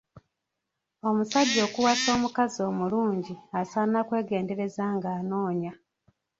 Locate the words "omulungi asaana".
2.69-3.99